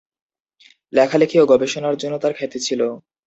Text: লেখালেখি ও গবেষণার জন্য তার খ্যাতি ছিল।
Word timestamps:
লেখালেখি 0.93 1.37
ও 1.39 1.49
গবেষণার 1.51 1.95
জন্য 2.01 2.15
তার 2.23 2.33
খ্যাতি 2.37 2.59
ছিল। 2.67 2.81